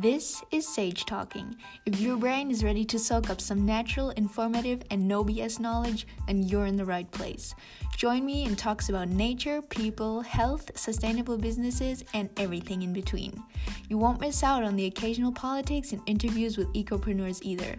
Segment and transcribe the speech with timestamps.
[0.00, 1.54] This is Sage Talking.
[1.84, 6.06] If your brain is ready to soak up some natural, informative, and no BS knowledge,
[6.26, 7.54] then you're in the right place.
[7.94, 13.42] Join me in talks about nature, people, health, sustainable businesses, and everything in between.
[13.90, 17.76] You won't miss out on the occasional politics and interviews with ecopreneurs either.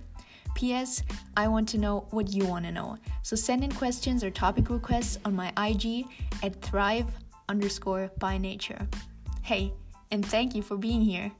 [0.54, 1.02] P.S.
[1.36, 3.00] I want to know what you want to know.
[3.24, 6.06] So send in questions or topic requests on my IG
[6.44, 7.08] at thrive
[7.50, 8.88] underscore by nature.
[9.42, 9.74] Hey,
[10.12, 11.32] and thank you for being here.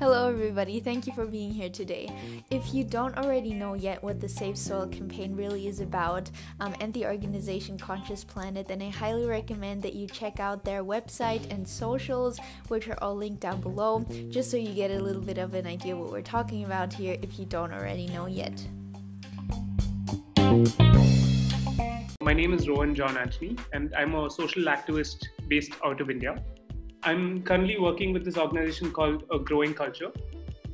[0.00, 0.78] Hello, everybody.
[0.78, 2.08] Thank you for being here today.
[2.52, 6.30] If you don't already know yet what the Save Soil campaign really is about
[6.60, 10.84] um, and the organization Conscious Planet, then I highly recommend that you check out their
[10.84, 12.38] website and socials,
[12.68, 15.66] which are all linked down below, just so you get a little bit of an
[15.66, 18.64] idea what we're talking about here if you don't already know yet.
[22.22, 26.40] My name is Rohan John Anthony, and I'm a social activist based out of India.
[27.04, 30.10] I'm currently working with this organization called A Growing Culture.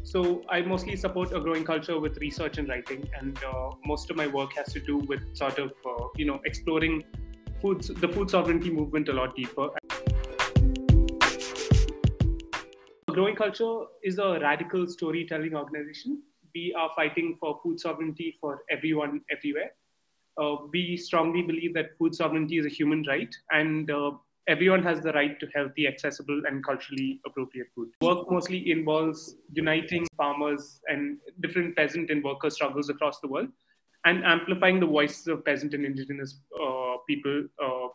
[0.03, 4.17] So I mostly support a growing culture with research and writing, and uh, most of
[4.17, 7.05] my work has to do with sort of uh, you know exploring
[7.61, 9.69] foods, the food sovereignty movement a lot deeper.
[13.11, 16.23] Growing culture is a radical storytelling organization.
[16.55, 19.73] We are fighting for food sovereignty for everyone, everywhere.
[20.41, 24.13] Uh, we strongly believe that food sovereignty is a human right, and uh,
[24.47, 27.89] everyone has the right to healthy, accessible, and culturally appropriate food.
[28.01, 33.49] Work mostly involves uniting farmers and different peasant and worker struggles across the world
[34.05, 37.89] and amplifying the voices of peasant and indigenous uh, people uh,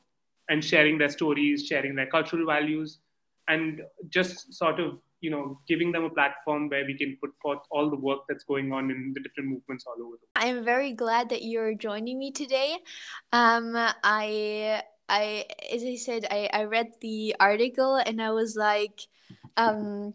[0.50, 3.00] and sharing their stories, sharing their cultural values,
[3.48, 7.60] and just sort of you know giving them a platform where we can put forth
[7.72, 10.20] all the work that's going on in the different movements all over the world.
[10.36, 12.78] I'm very glad that you're joining me today.
[13.32, 19.02] Um, I I, as I said, I, I read the article and I was like,
[19.58, 20.14] um,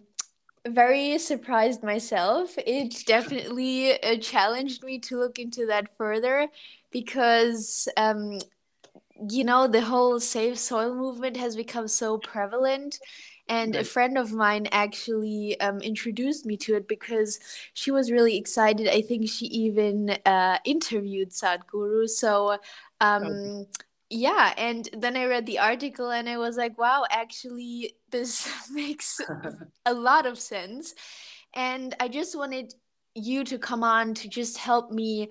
[0.67, 2.55] very surprised myself.
[2.59, 6.49] It definitely uh, challenged me to look into that further
[6.91, 8.39] because, um,
[9.31, 12.99] you know, the whole Save Soil movement has become so prevalent.
[13.49, 17.39] And a friend of mine actually um, introduced me to it because
[17.75, 18.89] she was really excited.
[18.89, 22.09] I think she even uh, interviewed Sadhguru.
[22.09, 22.59] So,
[23.01, 23.67] um, okay
[24.15, 29.21] yeah and then i read the article and i was like wow actually this makes
[29.87, 30.95] a lot of sense
[31.53, 32.73] and i just wanted
[33.15, 35.29] you to come on to just help me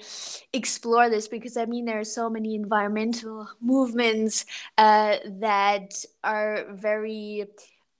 [0.53, 4.45] explore this because I mean there are so many environmental movements
[4.77, 7.45] uh, that are very,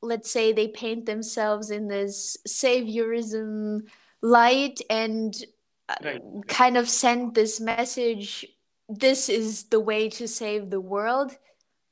[0.02, 3.82] let's say, they paint themselves in this saviorism
[4.22, 5.36] light and
[5.90, 6.22] uh, right.
[6.48, 8.46] kind of send this message
[9.00, 11.38] this is the way to save the world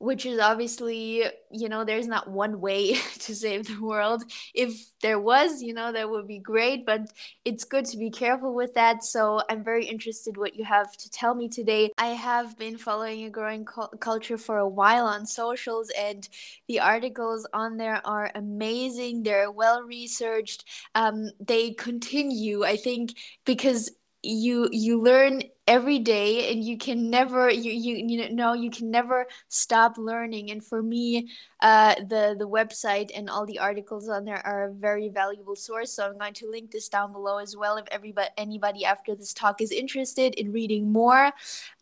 [0.01, 4.23] which is obviously you know there's not one way to save the world.
[4.56, 7.01] If there was you know that would be great but
[7.45, 9.03] it's good to be careful with that.
[9.03, 11.91] So i'm very interested what you have to tell me today.
[12.00, 16.28] I have been following a growing cu- culture for a while on socials and
[16.67, 19.22] the articles on there are amazing.
[19.22, 20.66] They're well researched.
[20.95, 23.91] Um, they continue i think because
[24.23, 28.92] you you learn every day and you can never you you you know you can
[28.92, 30.52] never stop learning.
[30.52, 31.30] And for me
[31.62, 35.94] uh the the website and all the articles on there are a very valuable source.
[35.94, 39.34] So i'm going to link this down below as well if everybody anybody after this
[39.34, 41.32] talk is interested in reading more.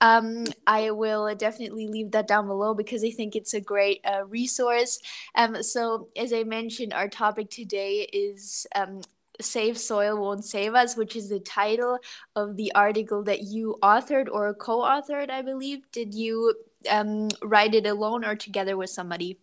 [0.01, 4.23] Um i will definitely leave that down below because i think it's a great uh,
[4.25, 4.99] resource.
[5.33, 9.01] Um so as i mentioned our topic today is um
[9.41, 11.99] Save Soil Won't Save Us, which is the title
[12.35, 15.79] of the article that you authored or co authored, I believe.
[15.91, 16.53] Did you
[16.89, 19.39] um, write it alone or together with somebody?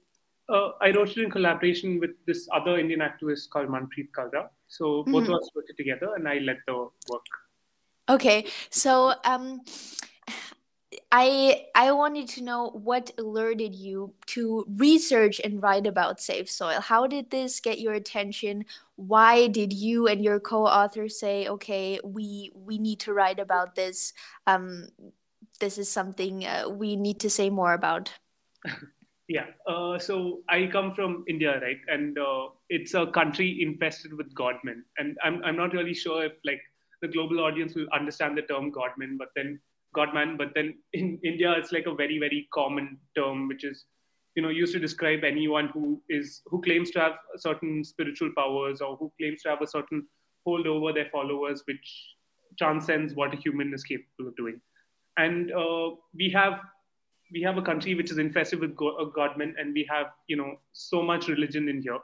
[0.49, 4.49] Uh, I wrote it in collaboration with this other Indian activist called Manpreet Kalra.
[4.69, 5.33] So both mm-hmm.
[5.33, 7.25] of us wrote it together and I led the work.
[8.09, 8.47] Okay.
[8.71, 9.63] So, um,
[11.11, 16.81] I I wanted to know what alerted you to research and write about Save Soil.
[16.81, 18.65] How did this get your attention?
[18.97, 24.13] Why did you and your co-author say, "Okay, we we need to write about this.
[24.47, 24.89] Um,
[25.61, 28.13] this is something uh, we need to say more about."
[29.29, 29.47] yeah.
[29.67, 34.85] Uh, so I come from India, right, and uh, it's a country infested with godmen,
[34.99, 36.63] and I'm I'm not really sure if like
[37.03, 39.61] the global audience will understand the term godmen, but then
[39.95, 43.85] godman but then in india it's like a very very common term which is
[44.35, 48.81] you know used to describe anyone who is who claims to have certain spiritual powers
[48.81, 50.07] or who claims to have a certain
[50.45, 52.15] hold over their followers which
[52.59, 54.61] transcends what a human is capable of doing
[55.17, 56.61] and uh, we have
[57.33, 60.37] we have a country which is infested with go- uh, godmen, and we have you
[60.37, 61.99] know so much religion in here,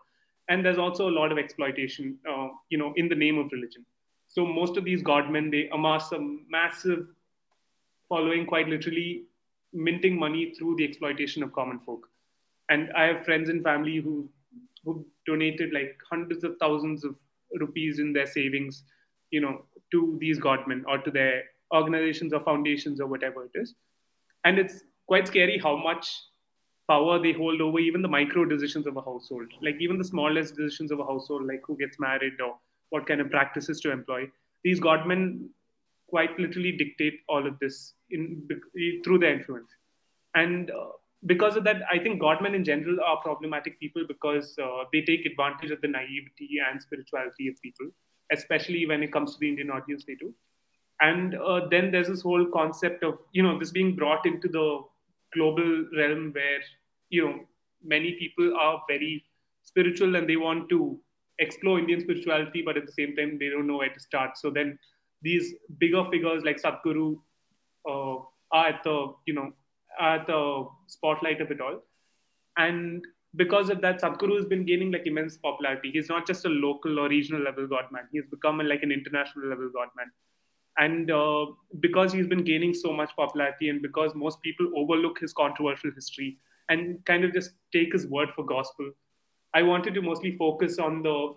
[0.49, 3.85] and there's also a lot of exploitation, uh, you know, in the name of religion.
[4.29, 6.19] So most of these godmen they amass a
[6.49, 7.07] massive
[8.13, 9.11] following, quite literally
[9.73, 12.09] minting money through the exploitation of common folk.
[12.69, 14.17] And I have friends and family who
[14.85, 17.17] who donated like hundreds of thousands of
[17.61, 18.85] rupees in their savings,
[19.31, 21.43] you know, to these godmen or to their
[21.75, 23.75] organizations or foundations or whatever it is.
[24.45, 26.11] And it's quite scary how much
[26.89, 30.57] power they hold over even the micro decisions of a household, like even the smallest
[30.57, 32.57] decisions of a household, like who gets married or
[32.91, 34.23] what kind of practices to employ.
[34.65, 35.49] These godmen
[36.13, 38.49] quite literally dictate all of this in
[39.03, 39.71] through their influence.
[40.35, 40.93] And uh,
[41.27, 45.25] because of that, I think godmen in general are problematic people because uh, they take
[45.25, 47.89] advantage of the naivety and spirituality of people,
[48.31, 50.05] especially when it comes to the Indian audience.
[50.07, 50.35] They do,
[51.01, 54.67] and uh, then there's this whole concept of you know this being brought into the
[55.35, 56.61] global realm where
[57.09, 57.41] you know
[57.83, 59.25] many people are very
[59.63, 61.01] spiritual and they want to
[61.39, 64.37] explore Indian spirituality, but at the same time they don't know where to start.
[64.37, 64.79] So then
[65.23, 67.19] these bigger figures like Sadhguru
[67.89, 68.17] uh,
[68.53, 69.53] are at the you know
[70.01, 71.83] at the spotlight of it all.
[72.57, 73.05] And
[73.37, 75.91] because of that, Sadhguru has been gaining like immense popularity.
[75.91, 78.09] He's not just a local or regional level godman.
[78.13, 80.11] He's become a, like an international level godman.
[80.79, 81.47] And uh,
[81.81, 86.39] because he's been gaining so much popularity, and because most people overlook his controversial history
[86.69, 88.91] and kind of just take his word for gospel,
[89.55, 91.35] I wanted to mostly focus on the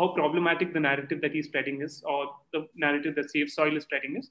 [0.00, 3.84] how problematic the narrative that he's spreading is, or the narrative that Save Soil is
[3.84, 4.30] spreading is,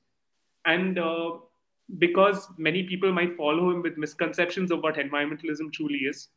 [0.65, 1.33] and uh,
[1.99, 6.27] because many people might follow him with misconceptions of what environmentalism truly is.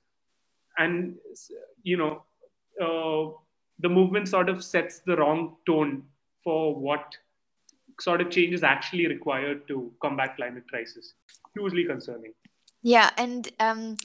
[0.78, 1.16] And
[1.82, 2.22] you know
[2.80, 3.36] uh,
[3.80, 6.04] the movement sort of sets the wrong tone
[6.44, 7.16] for what
[8.00, 11.14] sort of change is actually required to combat climate crisis.
[11.54, 12.32] Hugely concerning.
[12.82, 13.96] Yeah and um,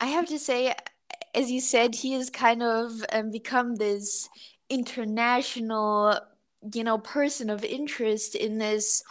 [0.00, 0.74] i have to say
[1.34, 4.28] as you said he has kind of um, become this
[4.68, 6.18] international
[6.72, 9.02] you know person of interest in this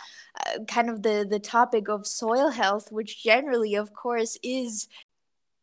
[0.45, 4.87] uh, kind of the the topic of soil health which generally of course is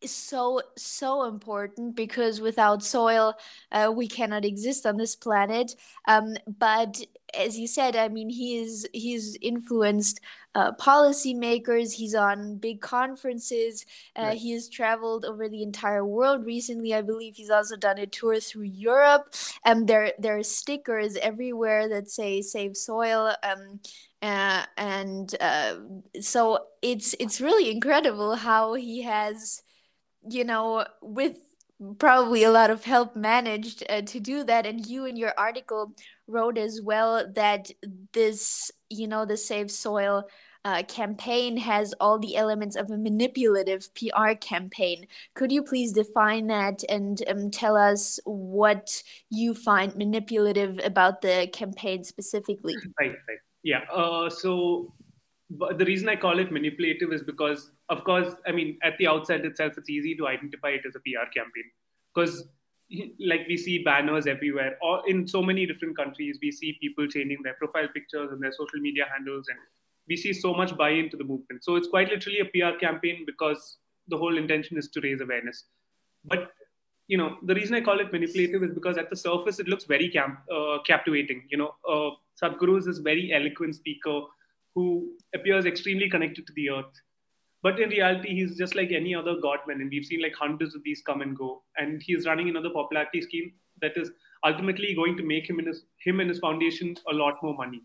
[0.04, 3.34] so so important because without soil
[3.72, 5.74] uh, we cannot exist on this planet.
[6.06, 7.00] Um, but
[7.38, 10.18] as you said i mean he he's he's influenced
[10.58, 11.92] uh, policymakers.
[11.92, 13.86] He's on big conferences.
[14.16, 14.38] Uh, right.
[14.38, 16.92] he has traveled over the entire world recently.
[16.92, 19.34] I believe he's also done a tour through europe.
[19.64, 23.34] And there there are stickers everywhere that say save soil.
[23.44, 23.80] Um,
[24.20, 25.76] uh, and uh,
[26.20, 29.62] so it's it's really incredible how he has
[30.28, 31.36] you know, with
[31.98, 35.92] probably a lot of help managed uh, to do that and you in your article
[36.26, 37.70] wrote as well that
[38.12, 40.24] this you know the save soil
[40.64, 45.06] uh, campaign has all the elements of a manipulative pr campaign.
[45.34, 51.48] Could you please define that and um, tell us what you find manipulative about the
[51.52, 52.76] campaign specifically?
[52.98, 53.38] Right right.
[53.62, 54.92] Yeah uh, so
[55.50, 59.44] the reason I call it manipulative is because, of course, I mean, at the outset
[59.44, 61.64] itself, it's easy to identify it as a PR campaign
[62.14, 62.48] because,
[63.18, 67.38] like, we see banners everywhere, or in so many different countries, we see people changing
[67.42, 69.58] their profile pictures and their social media handles, and
[70.06, 71.64] we see so much buy into the movement.
[71.64, 73.78] So it's quite literally a PR campaign because
[74.08, 75.64] the whole intention is to raise awareness.
[76.24, 76.52] But
[77.06, 79.84] you know, the reason I call it manipulative is because at the surface it looks
[79.84, 81.44] very uh, captivating.
[81.48, 82.10] You know, uh,
[82.42, 84.20] Sadhguru is this very eloquent speaker
[84.78, 84.88] who
[85.34, 86.98] appears extremely connected to the earth.
[87.64, 90.84] But in reality, he's just like any other godman, and we've seen like hundreds of
[90.84, 91.62] these come and go.
[91.76, 94.12] And he's running another popularity scheme that is
[94.46, 97.82] ultimately going to make him and his him and his foundation a lot more money.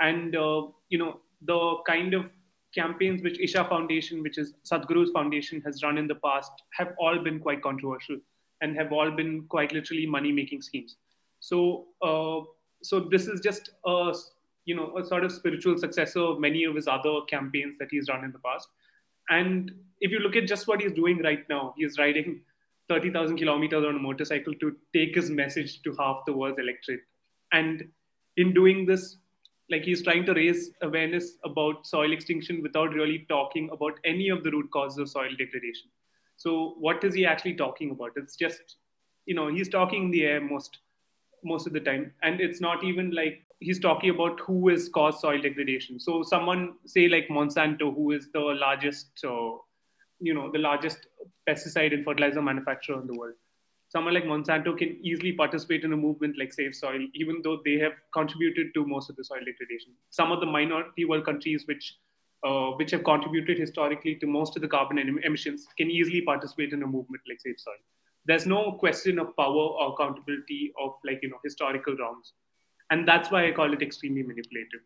[0.00, 1.20] And uh, you know
[1.50, 2.32] the kind of
[2.80, 7.18] campaigns which Isha Foundation, which is Sadhguru's foundation, has run in the past, have all
[7.28, 8.18] been quite controversial
[8.62, 10.96] and have all been quite literally money-making schemes.
[11.40, 12.40] So, uh,
[12.82, 14.14] so this is just a
[14.64, 18.08] you know a sort of spiritual successor of many of his other campaigns that he's
[18.08, 18.68] run in the past.
[19.30, 22.40] And if you look at just what he's doing right now he's riding
[22.88, 27.00] 30,000 kilometers on a motorcycle to take his message to half the world's electorate.
[27.52, 27.88] And
[28.36, 29.16] in doing this
[29.70, 34.42] like he's trying to raise awareness about soil extinction without really talking about any of
[34.44, 35.88] the root causes of soil degradation.
[36.36, 38.12] So what is he actually talking about?
[38.16, 38.76] It's just
[39.26, 40.78] you know he's talking in the air most
[41.44, 42.12] most of the time.
[42.22, 46.00] And it's not even like he's talking about who has caused soil degradation.
[46.00, 49.52] So someone say like Monsanto, who is the largest, uh,
[50.20, 51.06] you know, the largest
[51.48, 53.34] pesticide and fertilizer manufacturer in the world.
[53.88, 57.78] Someone like Monsanto can easily participate in a movement like Save Soil, even though they
[57.78, 59.92] have contributed to most of the soil degradation.
[60.08, 61.96] Some of the minority world countries which
[62.44, 66.82] uh, which have contributed historically to most of the carbon emissions, can easily participate in
[66.82, 67.74] a movement like Save Soil.
[68.24, 72.32] There's no question of power or accountability of like you know historical wrongs,
[72.92, 74.80] and that's why I call it extremely manipulative.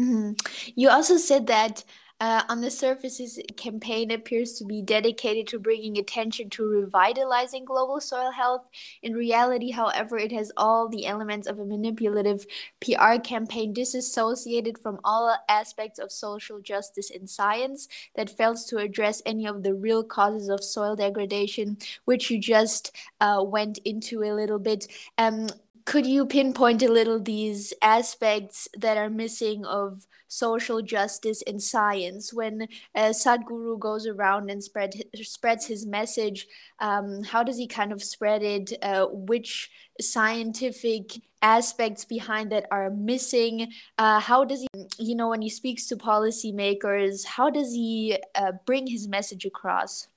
[0.00, 0.32] Mm-hmm.
[0.74, 1.84] You also said that
[2.18, 8.00] uh, on the surface, campaign appears to be dedicated to bringing attention to revitalizing global
[8.00, 8.66] soil health.
[9.02, 12.46] In reality, however, it has all the elements of a manipulative
[12.80, 17.86] PR campaign disassociated from all aspects of social justice and science
[18.16, 21.76] that fails to address any of the real causes of soil degradation,
[22.06, 24.88] which you just uh, went into a little bit.
[25.18, 25.48] Um,
[25.86, 32.34] could you pinpoint a little these aspects that are missing of social justice in science?
[32.34, 36.48] When uh, sadhguru goes around and spread spreads his message
[36.80, 38.72] um, how does he kind of spread it?
[38.82, 43.72] Uh, which scientific aspects behind that are missing?
[43.96, 48.52] Uh, how does he you know when he speaks to policymakers how does he uh,
[48.66, 50.08] bring his message across?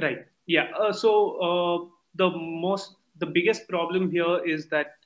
[0.00, 0.26] Right.
[0.46, 0.70] Yeah.
[0.78, 1.10] Uh, so
[1.42, 1.78] uh,
[2.14, 4.97] the most the biggest problem here is that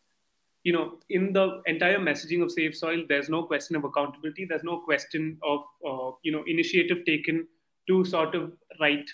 [0.64, 4.44] you know, in the entire messaging of Save Soil, there's no question of accountability.
[4.44, 7.46] There's no question of, uh, you know, initiative taken
[7.88, 9.08] to sort of right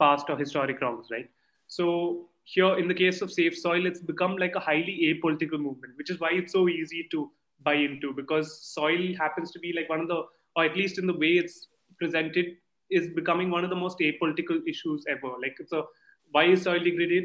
[0.00, 1.28] past or historic wrongs, right?
[1.66, 5.94] So here, in the case of Save Soil, it's become like a highly apolitical movement,
[5.96, 7.30] which is why it's so easy to
[7.64, 10.22] buy into because soil happens to be like one of the,
[10.54, 11.66] or at least in the way it's
[11.98, 12.56] presented,
[12.88, 15.34] is becoming one of the most apolitical issues ever.
[15.42, 15.82] Like it's a,
[16.30, 17.24] why is soil degraded?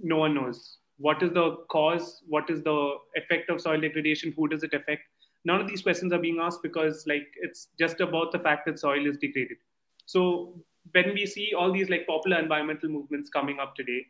[0.00, 4.48] No one knows what is the cause what is the effect of soil degradation who
[4.48, 5.02] does it affect?
[5.44, 8.78] None of these questions are being asked because like it's just about the fact that
[8.78, 9.58] soil is degraded.
[10.06, 10.60] So
[10.92, 14.04] when we see all these like popular environmental movements coming up today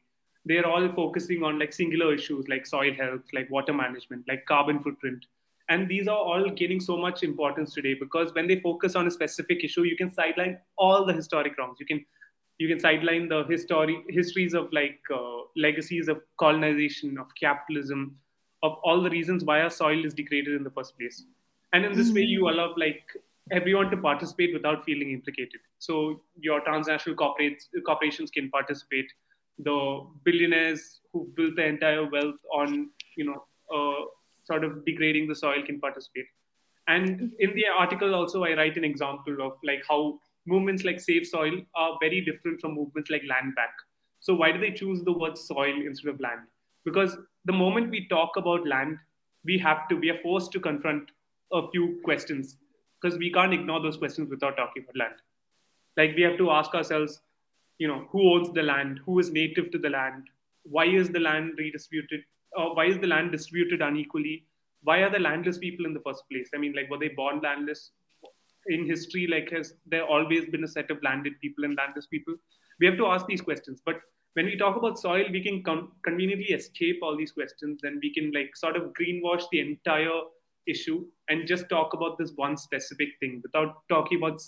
[0.45, 4.81] they're all focusing on like singular issues like soil health like water management like carbon
[4.81, 5.25] footprint.
[5.71, 9.11] And these are all gaining so much importance today because when they focus on a
[9.11, 11.77] specific issue you can sideline all the historic wrongs.
[11.79, 12.05] You can
[12.59, 18.17] you can sideline the history histories of like uh, legacies of colonization of capitalism
[18.63, 21.25] of all the reasons why our soil is degraded in the first place
[21.73, 22.17] and in this mm-hmm.
[22.17, 22.53] way you mm.
[22.53, 23.03] allow like
[23.53, 29.11] everyone to participate without feeling implicated so your transnational corporates corporations can participate
[29.59, 34.05] the billionaires who built their entire wealth on you know uh,
[34.45, 36.27] sort of degrading the soil can participate
[36.89, 41.27] and in the article also i write an example of like how movements like Save
[41.27, 43.75] Soil are very different from movements like Land Back.
[44.21, 46.41] So why do they choose the word soil instead of land?
[46.85, 48.99] Because the moment we talk about land,
[49.45, 51.11] we have to, we are forced to confront
[51.53, 52.57] a few questions
[53.01, 55.15] because we can't ignore those questions without talking about land.
[55.97, 57.21] Like we have to ask ourselves,
[57.79, 59.01] you know, who owns the land?
[59.07, 60.25] Who is native to the land?
[60.65, 62.23] Why is the land redistributed?
[62.57, 64.45] Or why is the land distributed unequally?
[64.83, 66.51] Why are the landless people in the first place?
[66.55, 67.91] I mean, like, were they born landless?
[68.69, 72.35] In history, like has there always been a set of landed people and landless people?
[72.81, 73.83] We have to ask these questions.
[73.85, 74.01] But
[74.35, 78.13] when we talk about soil, we can con- conveniently escape all these questions and we
[78.13, 80.21] can like sort of greenwash the entire
[80.67, 84.41] issue and just talk about this one specific thing without talking about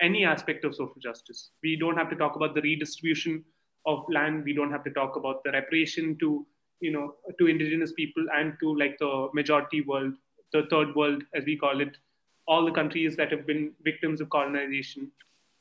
[0.00, 1.50] any aspect of social justice.
[1.62, 3.44] We don't have to talk about the redistribution
[3.86, 4.44] of land.
[4.44, 6.46] We don't have to talk about the reparation to
[6.80, 10.14] you know to indigenous people and to like the majority world,
[10.52, 11.96] the third world as we call it,
[12.46, 15.10] all the countries that have been victims of colonization.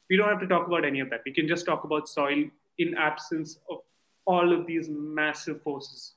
[0.09, 1.21] We don't have to talk about any of that.
[1.25, 2.45] We can just talk about soil
[2.77, 3.79] in absence of
[4.25, 6.13] all of these massive forces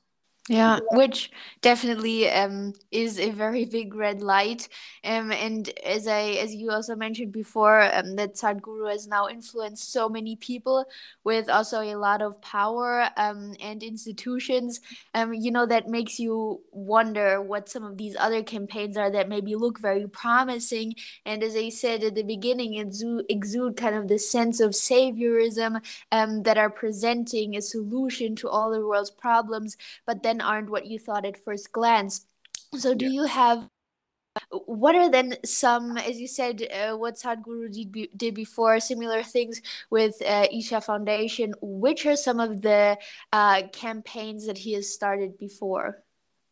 [0.49, 1.29] yeah, which
[1.61, 4.67] definitely um, is a very big red light.
[5.03, 9.93] Um, and as I, as you also mentioned before, um, that Sadhguru has now influenced
[9.93, 10.85] so many people
[11.23, 14.81] with also a lot of power um, and institutions.
[15.13, 19.29] Um, you know that makes you wonder what some of these other campaigns are that
[19.29, 20.95] maybe look very promising.
[21.27, 25.85] And as I said at the beginning, exude, exude kind of the sense of saviorism
[26.11, 29.77] um, that are presenting a solution to all the world's problems,
[30.07, 32.25] but then aren't what you thought at first glance.
[32.77, 33.11] So, do yeah.
[33.11, 33.69] you have
[34.51, 39.23] what are then some, as you said, uh, what Sadhguru did, be, did before, similar
[39.23, 41.53] things with uh, Isha Foundation?
[41.61, 42.97] Which are some of the
[43.33, 46.03] uh, campaigns that he has started before?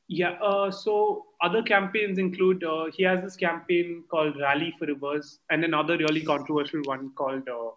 [0.07, 5.39] Yeah, uh, so other campaigns include uh, he has this campaign called Rally for Rivers,
[5.49, 7.71] and another really controversial one called uh,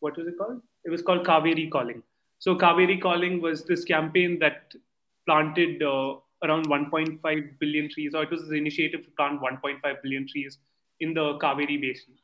[0.00, 0.62] what was it called?
[0.84, 2.02] It was called Kaveri Calling.
[2.38, 4.72] So Kaveri Calling was this campaign that
[5.28, 10.26] planted uh, around 1.5 billion trees, or it was an initiative to plant 1.5 billion
[10.26, 10.58] trees
[11.00, 12.14] in the Kaveri Basin.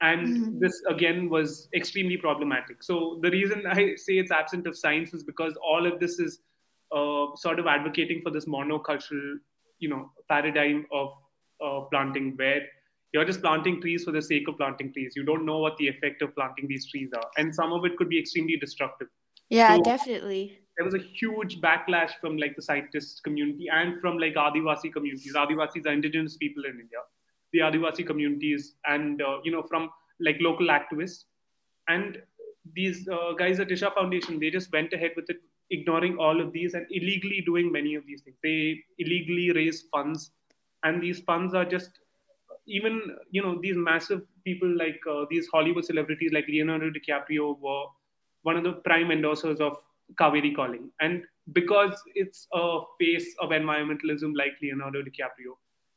[0.00, 0.58] And mm-hmm.
[0.58, 2.82] this again was extremely problematic.
[2.82, 6.38] So the reason I say it's absent of science is because all of this is
[6.94, 9.34] uh, sort of advocating for this monocultural,
[9.80, 11.10] you know, paradigm of
[11.64, 12.62] uh, planting, where
[13.12, 15.88] you're just planting trees for the sake of planting trees you don't know what the
[15.88, 19.08] effect of planting these trees are and some of it could be extremely destructive
[19.48, 24.16] yeah so definitely there was a huge backlash from like the scientist community and from
[24.16, 25.34] like adivasi communities.
[25.34, 27.00] Adivasis are indigenous people in india.
[27.52, 31.24] The adivasi communities and uh, you know from like local activists.
[31.88, 32.22] And
[32.74, 35.38] these uh, guys at isha foundation they just went ahead with it
[35.70, 38.36] ignoring all of these and illegally doing many of these things.
[38.42, 40.30] They illegally raise funds.
[40.84, 41.98] And these funds are just
[42.68, 47.84] even you know these massive people like uh, these Hollywood celebrities like Leonardo DiCaprio were
[48.42, 49.76] one of the prime endorsers of
[50.14, 51.22] Kaveri Calling, and
[51.52, 55.56] because it's a face of environmentalism like Leonardo DiCaprio,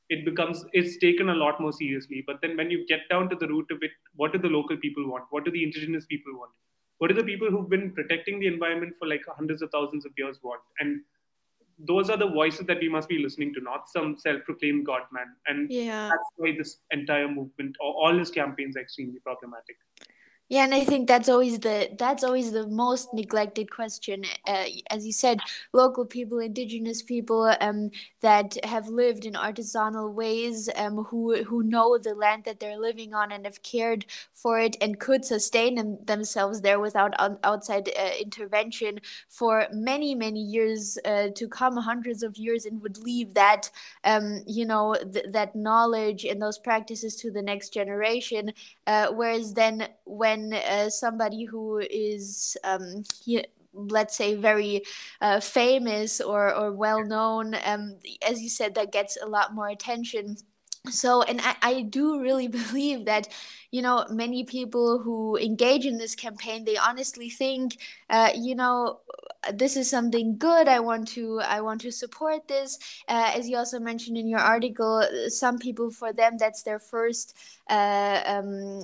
[0.10, 2.24] it becomes it's taken a lot more seriously.
[2.26, 4.78] But then when you get down to the root of it, what do the local
[4.78, 5.26] people want?
[5.30, 6.52] What do the indigenous people want?
[6.98, 10.12] What do the people who've been protecting the environment for like hundreds of thousands of
[10.18, 10.62] years want?
[10.80, 11.02] And
[11.80, 15.36] those are the voices that we must be listening to, not some self-proclaimed godman.
[15.48, 16.10] And yeah.
[16.10, 19.78] that's why this entire movement or all his campaigns are extremely problematic.
[20.52, 24.26] Yeah, and I think that's always the that's always the most neglected question.
[24.46, 25.40] Uh, as you said,
[25.72, 27.90] local people, indigenous people um,
[28.20, 33.14] that have lived in artisanal ways, um, who who know the land that they're living
[33.14, 37.88] on and have cared for it and could sustain them, themselves there without un- outside
[37.98, 43.36] uh, intervention for many many years uh, to come, hundreds of years, and would leave
[43.36, 43.70] that
[44.04, 48.52] um, you know th- that knowledge and those practices to the next generation.
[48.88, 53.44] Uh, whereas then when uh, somebody who is um, he,
[53.74, 54.84] let's say very
[55.22, 59.70] uh, famous or, or well known um, as you said that gets a lot more
[59.70, 60.38] attention.
[60.90, 63.28] So and I, I do really believe that
[63.70, 67.78] you know many people who engage in this campaign they honestly think
[68.10, 69.00] uh, you know
[69.54, 70.68] this is something good.
[70.68, 72.78] I want to i want to support this.
[73.08, 77.38] Uh, as you also mentioned in your article some people for them that's their first
[77.70, 78.84] uh, um,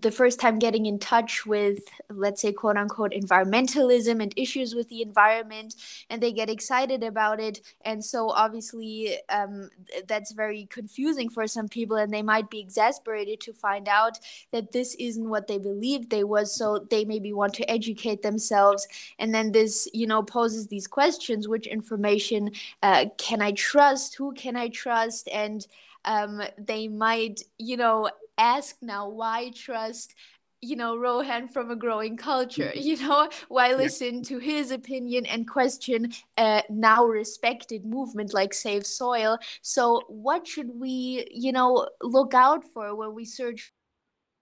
[0.00, 4.88] the first time getting in touch with let's say quote unquote environmentalism and issues with
[4.88, 5.76] the environment
[6.10, 7.60] and they get excited about it.
[7.84, 9.70] And so obviously um,
[10.08, 14.18] that's very confusing for some people and they might be exasperated to find out
[14.50, 16.54] that this isn't what they believed they was.
[16.54, 18.88] So they maybe want to educate themselves.
[19.18, 22.50] And then this you know poses these questions which information
[22.82, 24.16] uh, can i trust?
[24.16, 25.28] Who can i trust?
[25.32, 25.66] And
[26.04, 28.10] um, they might you know
[28.42, 30.14] ask now why trust
[30.60, 32.72] you know rohan from a growing culture?
[32.74, 34.22] You know why listen yeah.
[34.30, 39.38] to his opinion and question a now respected movement like save soil?
[39.62, 43.72] So what should we you know look out for when we search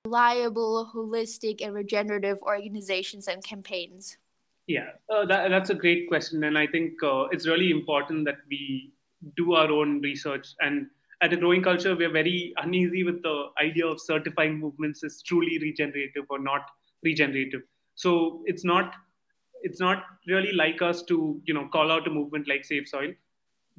[0.04, 4.16] reliable holistic and regenerative organizations and campaigns?
[4.66, 8.38] Yeah, uh, that, that's a great question, and I think uh, it's really important that
[8.48, 8.92] we
[9.36, 10.46] do our own research.
[10.60, 10.86] And
[11.22, 15.58] at a growing culture, we're very uneasy with the idea of certifying movements as truly
[15.58, 16.62] regenerative or not
[17.02, 17.62] regenerative.
[17.94, 18.94] So it's not
[19.62, 23.12] it's not really like us to you know call out a movement like Save Soil,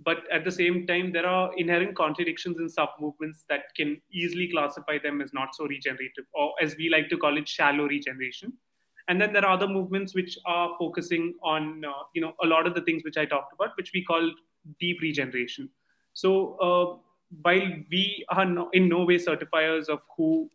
[0.03, 4.49] but at the same time, there are inherent contradictions in sub movements that can easily
[4.51, 8.53] classify them as not so regenerative, or as we like to call it, shallow regeneration.
[9.07, 12.67] And then there are other movements which are focusing on uh, you know a lot
[12.67, 14.31] of the things which i talked about which we call
[14.79, 15.69] deep regeneration.
[16.13, 17.10] So uh,
[17.41, 20.49] while we are no, in no way certifiers of who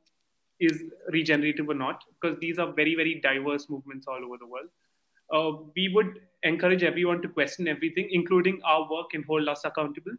[0.60, 4.68] is regenerative or not because these are very very diverse movements all over the world
[5.32, 10.12] uh, we would encourage everyone to question everything including our work and hold us accountable.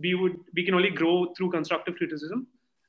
[0.00, 2.46] We would we can only grow through constructive criticism.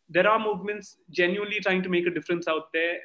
[0.10, 2.97] There are movements genuinely trying to make a difference out there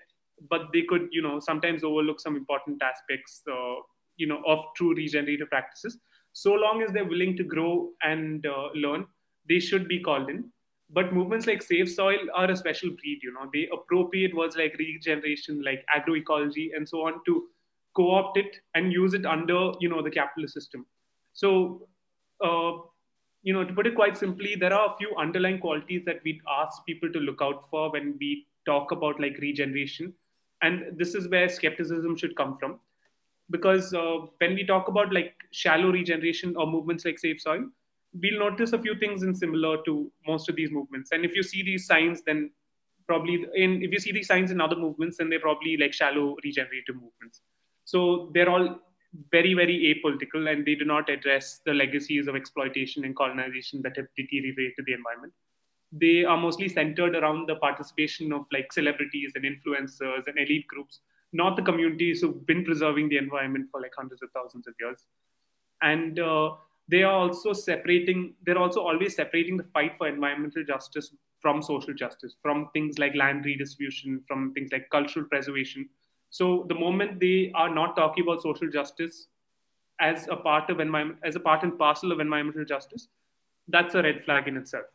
[0.51, 3.75] but they could you know sometimes overlook some important aspects uh,
[4.17, 5.99] you know of true regenerative practices.
[6.33, 9.07] So long as they're willing to grow and uh, learn
[9.49, 10.51] they should be called in.
[10.91, 13.51] But movements like save soil are a special breed you know.
[13.53, 17.49] They appropriate words like regeneration like agroecology and so on to
[17.95, 20.87] co-opt it and use it under you know the capitalist system.
[21.35, 21.89] So
[22.43, 22.73] uh,
[23.43, 26.41] you know to put it quite simply there are a few underlying qualities that we
[26.59, 30.15] ask people to look out for when we talk about like regeneration.
[30.63, 32.81] And this is where skepticism should come from.
[33.51, 37.67] Because uh, when we talk about like shallow regeneration or movements like save soil
[38.21, 41.13] we'll notice a few things in similar to most of these movements.
[41.13, 42.51] And if you see these signs then
[43.07, 46.37] probably in if you see these signs in other movements then they're probably like shallow
[46.45, 47.43] regenerative movements.
[47.85, 48.79] So they're all
[49.33, 53.97] very very apolitical and they do not address the legacies of exploitation and colonization that
[53.97, 55.33] have deteriorated the environment.
[55.91, 61.01] They are mostly centered around the participation of like celebrities and influencers and elite groups,
[61.33, 65.07] not the communities who've been preserving the environment for like hundreds of thousands of years.
[65.81, 66.51] And uh,
[66.89, 71.95] they are also separating, they're also always separating the fight for environmental justice from social
[71.95, 75.89] justice, from things like land redistribution, from things like cultural preservation.
[76.31, 79.29] So the moment they are not talking about social justice
[80.01, 83.09] as a part of environment, as a part and parcel of environmental justice,
[83.69, 84.87] that's a red flag in itself.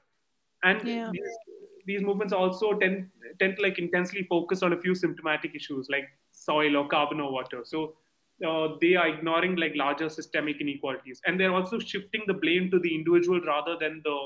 [0.64, 1.10] And yeah.
[1.12, 1.38] these,
[1.86, 6.08] these movements also tend tend to like intensely focus on a few symptomatic issues like
[6.32, 7.62] soil or carbon or water.
[7.64, 7.96] So
[8.44, 12.80] uh, they are ignoring like larger systemic inequalities, and they're also shifting the blame to
[12.80, 14.18] the individual rather than the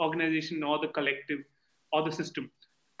[0.00, 1.40] organization or the collective
[1.92, 2.50] or the system.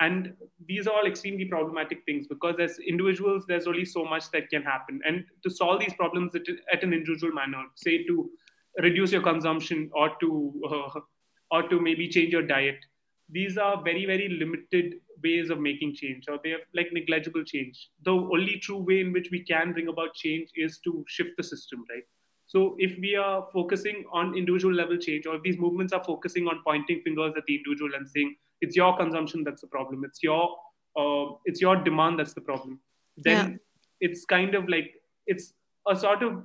[0.00, 0.34] And
[0.66, 4.62] these are all extremely problematic things because as individuals, there's only so much that can
[4.62, 5.00] happen.
[5.04, 8.30] And to solve these problems at, at an individual manner, say to
[8.80, 11.00] reduce your consumption or to uh,
[11.50, 12.76] or to maybe change your diet,
[13.28, 17.90] these are very very limited ways of making change or they're like negligible change.
[18.04, 21.42] The only true way in which we can bring about change is to shift the
[21.42, 22.04] system right?
[22.46, 26.46] So if we are focusing on individual level change or if these movements are focusing
[26.48, 30.04] on pointing fingers at the individual and saying it's your consumption that's the problem.
[30.04, 30.56] It's your
[30.96, 32.80] uh, it's your demand that's the problem
[33.18, 34.08] then yeah.
[34.08, 34.94] it's kind of like
[35.26, 35.54] it's
[35.86, 36.42] a sort of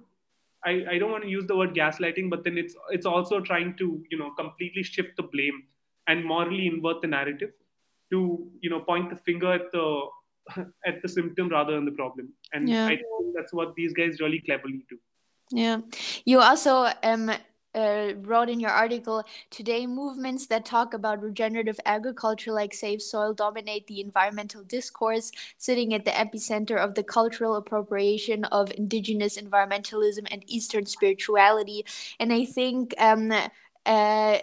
[0.66, 3.76] I, I don't want to use the word gaslighting but then it's it's also trying
[3.78, 5.64] to you know completely shift the blame
[6.08, 7.52] and morally invert the narrative
[8.14, 8.20] to
[8.62, 9.88] you know point the finger at the
[10.90, 12.34] at the symptom rather than the problem.
[12.54, 12.86] And yeah.
[12.86, 14.98] i think that's what these guys really cleverly do.
[15.52, 15.82] Yeah.
[16.26, 17.32] You also um
[17.76, 23.34] uh, wrote in your article today movements that talk about regenerative agriculture like save soil
[23.34, 30.28] dominate the environmental discourse sitting at the epicenter of the cultural appropriation of indigenous environmentalism
[30.30, 31.84] and eastern spirituality.
[32.20, 33.32] And i think um,
[33.86, 34.38] uh,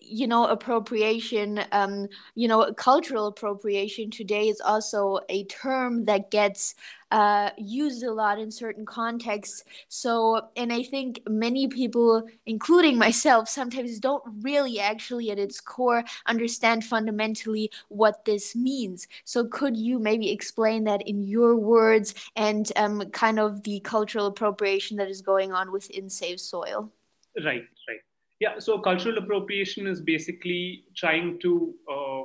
[0.00, 6.74] you know appropriation um you know cultural appropriation today is also a term that gets
[7.12, 9.64] uh, used a lot in certain contexts.
[9.88, 16.04] So and i think many people including myself sometimes don't really actually at its core
[16.26, 19.08] understand fundamentally what this means.
[19.24, 24.26] So could you maybe explain that in your words and um, kind of the cultural
[24.26, 26.90] appropriation that is going on within save soil?
[27.36, 28.00] Right right
[28.42, 32.22] yeah, so cultural appropriation is basically trying to uh,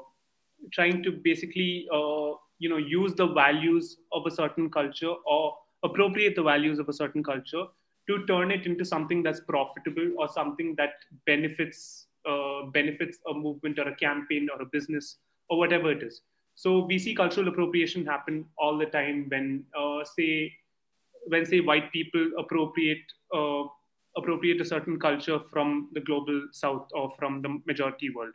[0.73, 6.35] trying to basically uh, you know use the values of a certain culture or appropriate
[6.35, 7.65] the values of a certain culture
[8.09, 13.77] to turn it into something that's profitable or something that benefits uh, benefits a movement
[13.77, 15.17] or a campaign or a business
[15.49, 16.21] or whatever it is.
[16.55, 20.51] So we see cultural appropriation happen all the time when uh, say
[21.27, 23.65] when say white people appropriate uh,
[24.17, 28.33] appropriate a certain culture from the global south or from the majority world.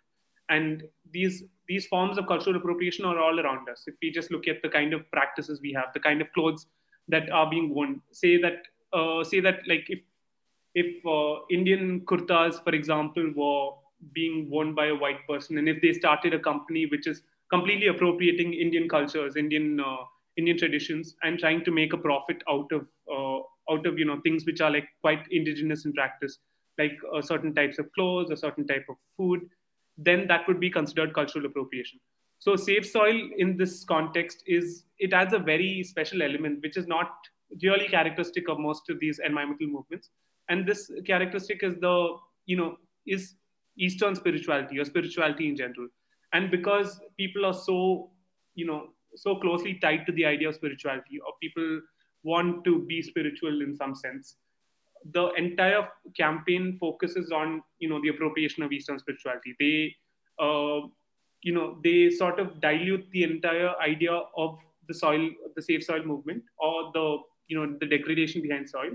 [0.49, 3.85] And these these forms of cultural appropriation are all around us.
[3.87, 6.67] If we just look at the kind of practices we have the kind of clothes
[7.09, 8.59] that are being worn say that
[8.93, 10.01] uh, say that like if
[10.75, 13.71] if uh, indian kurtas for example were
[14.13, 17.89] being worn by a white person and if they started a company which is completely
[17.89, 20.05] appropriating indian cultures indian uh,
[20.37, 24.21] indian traditions and trying to make a profit out of uh, out of you know
[24.21, 26.39] things which are like quite indigenous in practice
[26.79, 29.41] like uh, certain types of clothes a certain type of food
[29.99, 32.01] then that would be considered cultural appropriation.
[32.39, 36.87] So save soil in this context is it adds a very special element which is
[36.87, 37.11] not
[37.63, 40.11] really characteristic of most of these environmental movements.
[40.49, 43.35] And this characteristic is the you know is
[43.79, 45.89] eastern spirituality or spirituality in general.
[46.33, 48.11] And because people are so
[48.55, 51.81] you know so closely tied to the idea of spirituality or people
[52.23, 54.37] want to be spiritual in some sense.
[55.13, 59.55] The entire campaign focuses on you know the appropriation of eastern spirituality.
[59.59, 59.97] They
[60.39, 60.87] uh,
[61.43, 64.59] you know they sort of dilute the entire idea of
[64.89, 68.93] the soil the save soil movement or the you know the degradation behind soil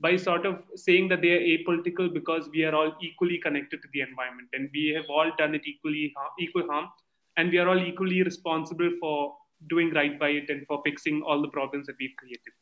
[0.00, 3.88] by sort of saying that they are apolitical because we are all equally connected to
[3.92, 6.88] the environment and we have all done it equally equal harm
[7.36, 9.34] and we are all equally responsible for
[9.68, 12.52] doing right by it and for fixing all the problems that we've created.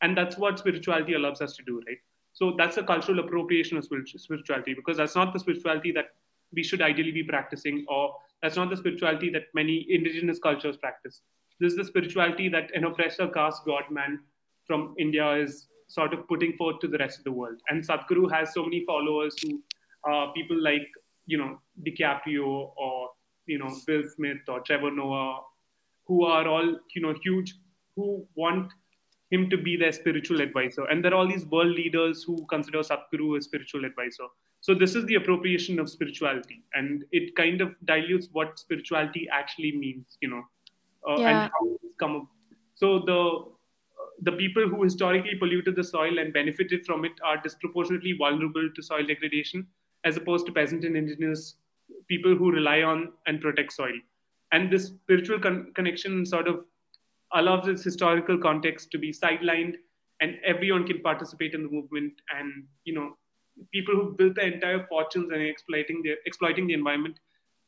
[0.00, 1.98] And that's what spirituality allows us to do right?
[2.32, 6.06] So that's a cultural appropriation of spirituality because that's not the spirituality that
[6.52, 11.22] we should ideally be practicing or that's not the spirituality that many indigenous cultures practice.
[11.60, 14.20] This is the spirituality that an oppressor caste god man
[14.66, 17.58] from india is sort of putting forth to the rest of the world.
[17.68, 19.62] And sadhguru has so many followers who
[20.04, 20.88] are people like
[21.26, 23.10] you know DiCaprio or
[23.46, 25.40] you know Will Smith or Trevor Noah
[26.06, 27.54] who are all you know huge
[27.96, 28.72] who want
[29.30, 30.84] him to be their spiritual advisor.
[30.84, 34.24] And there are all these world leaders who consider Sadhguru a spiritual advisor.
[34.60, 39.72] So this is the appropriation of spirituality, and it kind of dilutes what spirituality actually
[39.76, 40.42] means, you know,
[41.08, 41.28] uh, yeah.
[41.28, 42.26] and how it's come up.
[42.74, 43.52] So the
[44.30, 48.82] the people who historically polluted the soil and benefited from it are disproportionately vulnerable to
[48.82, 49.66] soil degradation,
[50.04, 51.56] as opposed to peasant and indigenous
[52.06, 53.98] people who rely on and protect soil.
[54.52, 56.64] And this spiritual con- connection sort of
[57.34, 59.74] allows this historical context to be sidelined
[60.20, 63.16] and everyone can participate in the movement and you know
[63.72, 67.18] people who built their entire fortunes and exploiting the exploiting the environment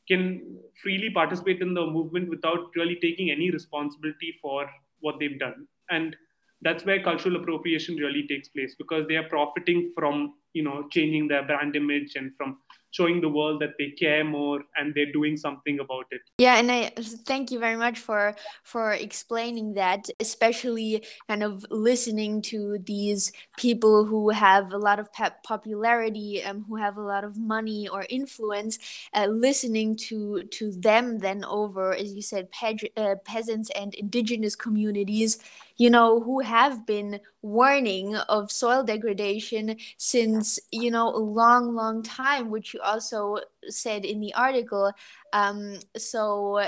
[0.09, 4.68] can freely participate in the movement without really taking any responsibility for
[5.01, 5.66] what they've done.
[5.90, 6.14] And
[6.61, 11.28] that's where cultural appropriation really takes place because they are profiting from you know changing
[11.28, 12.58] their brand image and from
[12.94, 16.20] showing the world that they care more and they're doing something about it.
[16.38, 16.92] Yeah and i
[17.26, 24.04] thank you very much for for explaining that especially kind of listening to these people
[24.04, 25.08] who have a lot of
[25.42, 28.78] popularity and um, who have a lot of money or influence
[29.12, 34.54] uh, listening to to them then over as you said pe- uh, peasants and indigenous
[34.54, 35.38] communities
[35.76, 42.02] you know, who have been warning of soil degradation since, you know, a long, long
[42.02, 43.37] time, which you also
[43.68, 44.90] said in the article.
[45.35, 46.66] Um, so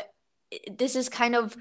[0.70, 1.56] this is kind of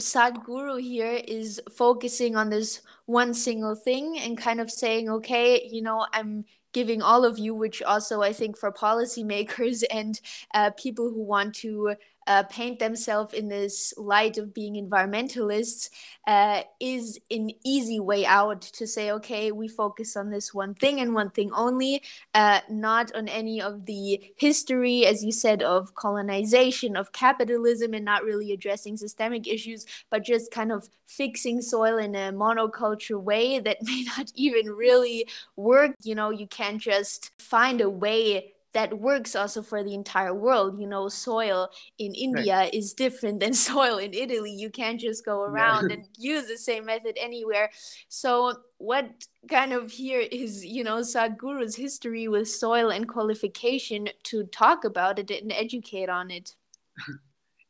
[0.00, 5.82] Sadhguru here is focusing on this one single thing and kind of saying, okay, you
[5.82, 10.20] know, I'm giving all of you, which also I think for policymakers and
[10.54, 15.90] uh, people who want to uh, paint themselves in this light of being environmentalists
[16.26, 21.00] uh, is an easy way out to say, okay, we focus on this one thing
[21.00, 22.02] and one thing only,
[22.34, 28.04] uh, not on any of the history, as you said, of colonization, of capitalism, and
[28.04, 33.58] not really addressing systemic issues, but just kind of fixing soil in a monoculture way
[33.58, 35.92] that may not even really work.
[36.02, 40.80] You know, you can't just find a way that works also for the entire world.
[40.80, 42.74] You know, soil in India right.
[42.74, 44.52] is different than soil in Italy.
[44.52, 45.96] You can't just go around yeah.
[45.96, 47.70] and use the same method anywhere.
[48.08, 49.10] So, what
[49.48, 55.18] kind of here is, you know, Sadhguru's history with soil and qualification to talk about
[55.18, 56.54] it and educate on it?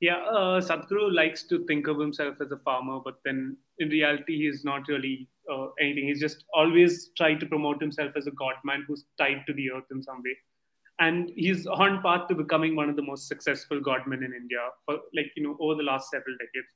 [0.01, 4.37] Yeah, uh, Sadhguru likes to think of himself as a farmer, but then in reality,
[4.37, 6.09] he's not really uh, anything.
[6.09, 9.71] He's just always tried to promote himself as a god man who's tied to the
[9.71, 10.37] earth in some way
[10.99, 14.99] and he's on path to becoming one of the most successful godmen in India for
[15.15, 16.73] like you know over the last several decades.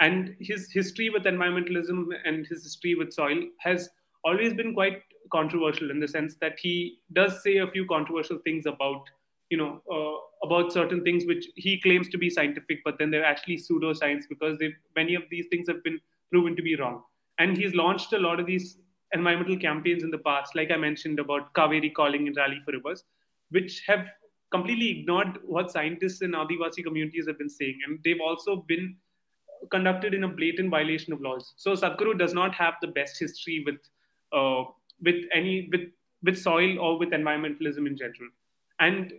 [0.00, 3.88] And his history with environmentalism and his history with soil has
[4.24, 8.66] always been quite controversial in the sense that he does say a few controversial things
[8.66, 9.02] about
[9.50, 13.24] you know uh, about certain things which he claims to be scientific, but then they're
[13.24, 14.58] actually pseudoscience because
[14.94, 15.98] many of these things have been
[16.30, 17.02] proven to be wrong.
[17.38, 18.78] And he's launched a lot of these
[19.12, 23.04] environmental campaigns in the past, like I mentioned about Kaveri calling in Rally for Rivers
[23.50, 24.08] which have
[24.50, 27.78] completely ignored what scientists in Adivasi communities have been saying.
[27.86, 28.96] And they've also been
[29.70, 31.54] conducted in a blatant violation of laws.
[31.56, 33.80] So Sadhguru does not have the best history with
[34.32, 34.64] uh,
[35.02, 35.88] with any with
[36.22, 38.30] with soil or with environmentalism in general.
[38.80, 39.12] And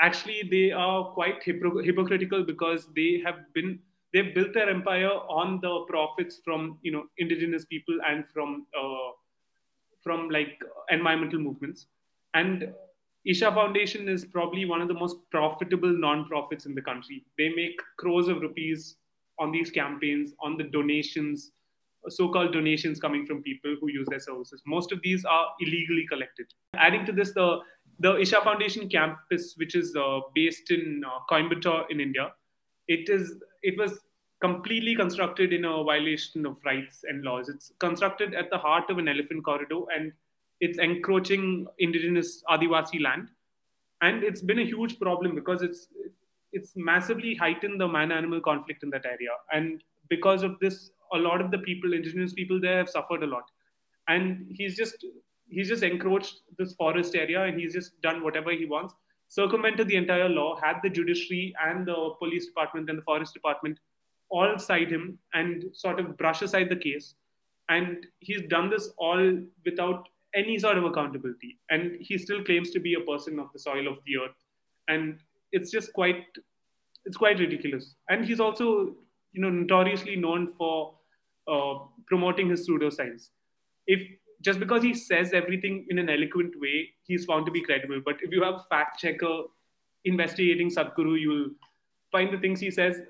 [0.00, 3.78] actually, they are quite hypocr- hypocritical because they have been
[4.12, 9.10] they've built their empire on the profits from you know indigenous people and from uh,
[10.02, 10.58] from like
[10.90, 11.86] environmental movements.
[12.34, 12.72] And
[13.26, 17.24] Isha Foundation is probably one of the most profitable non-profits in the country.
[17.36, 18.96] They make crores of rupees
[19.40, 21.50] on these campaigns, on the donations,
[22.08, 24.62] so-called donations coming from people who use their services.
[24.64, 26.46] Most of these are illegally collected.
[26.76, 27.58] Adding to this, the
[27.98, 32.32] the Isha Foundation campus, which is uh, based in uh, Coimbatore in India,
[32.86, 33.98] it is it was
[34.40, 37.48] completely constructed in a violation of rights and laws.
[37.48, 40.12] It's constructed at the heart of an elephant corridor and
[40.60, 43.28] it's encroaching indigenous Adivasi land.
[44.02, 45.88] And it's been a huge problem because it's
[46.52, 49.30] it's massively heightened the man-animal conflict in that area.
[49.52, 53.26] And because of this, a lot of the people, indigenous people there have suffered a
[53.26, 53.44] lot.
[54.08, 55.04] And he's just
[55.48, 58.94] he's just encroached this forest area and he's just done whatever he wants,
[59.28, 63.78] circumvented the entire law, had the judiciary and the police department and the forest department
[64.28, 67.14] all side him and sort of brush aside the case.
[67.68, 71.58] And he's done this all without any sort of accountability.
[71.70, 74.36] And he still claims to be a person of the soil of the earth.
[74.88, 75.18] And
[75.52, 76.24] it's just quite
[77.04, 77.94] it's quite ridiculous.
[78.08, 78.94] And he's also,
[79.32, 80.94] you know, notoriously known for
[81.48, 81.74] uh,
[82.06, 83.30] promoting his pseudoscience.
[83.86, 84.00] If
[84.42, 88.02] just because he says everything in an eloquent way, he's found to be credible.
[88.04, 89.44] But if you have a fact checker
[90.04, 91.50] investigating Sadhguru, you'll
[92.12, 93.00] find the things he says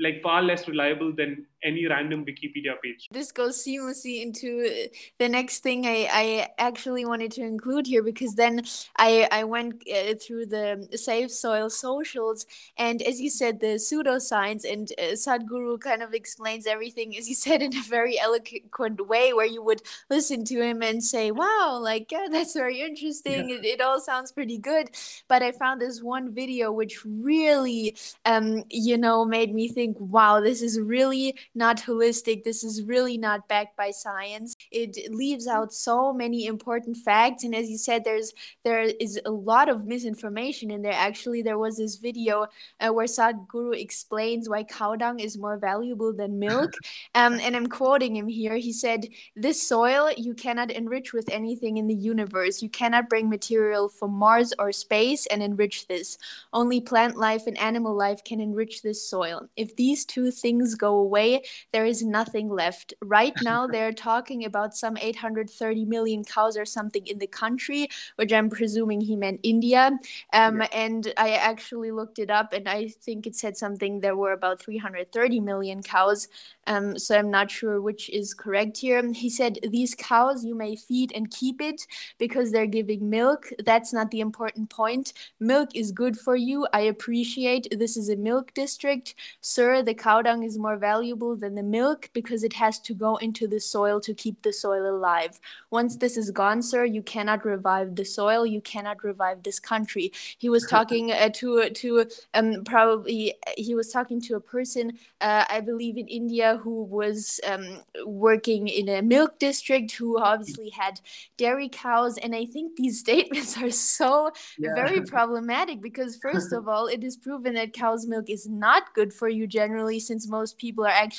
[0.00, 3.08] like far less reliable than any random Wikipedia page.
[3.10, 8.34] This goes seamlessly into the next thing I, I actually wanted to include here because
[8.34, 8.62] then
[8.96, 14.70] I, I went uh, through the Save Soil socials and as you said, the pseudoscience
[14.70, 19.32] and uh, Sadhguru kind of explains everything, as you said, in a very eloquent way
[19.32, 23.48] where you would listen to him and say, wow, like, yeah, that's very interesting.
[23.48, 23.56] Yeah.
[23.56, 24.90] It, it all sounds pretty good.
[25.28, 30.40] But I found this one video which really, um, you know, made me think, wow,
[30.40, 32.44] this is really not holistic.
[32.44, 34.56] This is really not backed by science.
[34.70, 37.44] It leaves out so many important facts.
[37.44, 38.32] And as you said, there's
[38.64, 40.92] there is a lot of misinformation in there.
[40.92, 42.46] Actually, there was this video
[42.80, 46.72] uh, where Sadhguru explains why cow dung is more valuable than milk.
[47.14, 48.56] um, and I'm quoting him here.
[48.56, 52.62] He said, This soil you cannot enrich with anything in the universe.
[52.62, 56.18] You cannot bring material from Mars or space and enrich this.
[56.52, 59.48] Only plant life and animal life can enrich this soil.
[59.56, 62.94] If these two things go away, there is nothing left.
[63.02, 68.32] Right now, they're talking about some 830 million cows or something in the country, which
[68.32, 69.90] I'm presuming he meant India.
[70.32, 70.68] Um, yeah.
[70.72, 74.60] And I actually looked it up, and I think it said something there were about
[74.60, 76.28] 330 million cows.
[76.66, 79.02] Um, so I'm not sure which is correct here.
[79.12, 81.86] He said, These cows you may feed and keep it
[82.18, 83.50] because they're giving milk.
[83.64, 85.12] That's not the important point.
[85.40, 86.66] Milk is good for you.
[86.72, 89.14] I appreciate this is a milk district.
[89.40, 93.16] Sir, the cow dung is more valuable than the milk because it has to go
[93.16, 95.40] into the soil to keep the soil alive.
[95.70, 98.46] Once this is gone, sir, you cannot revive the soil.
[98.46, 100.12] You cannot revive this country.
[100.38, 105.44] He was talking uh, to to um probably he was talking to a person uh,
[105.50, 111.00] I believe in India who was um, working in a milk district who obviously had
[111.36, 114.74] dairy cows and I think these statements are so yeah.
[114.74, 119.12] very problematic because first of all it is proven that cow's milk is not good
[119.12, 121.17] for you generally since most people are actually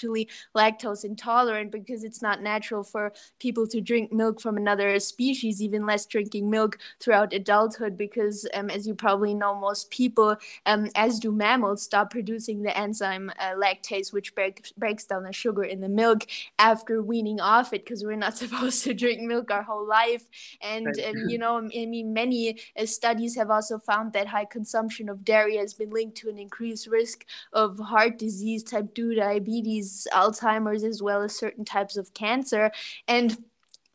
[0.55, 5.85] lactose intolerant because it's not natural for people to drink milk from another species, even
[5.85, 7.97] less drinking milk throughout adulthood.
[7.97, 10.35] Because, um, as you probably know, most people,
[10.65, 15.33] um, as do mammals, stop producing the enzyme uh, lactase, which break, breaks down the
[15.33, 16.25] sugar in the milk
[16.57, 20.27] after weaning off it, because we're not supposed to drink milk our whole life.
[20.61, 25.09] And, um, you know, I mean, many uh, studies have also found that high consumption
[25.09, 29.88] of dairy has been linked to an increased risk of heart disease, type 2 diabetes,
[30.13, 32.71] Alzheimer's, as well as certain types of cancer.
[33.07, 33.37] And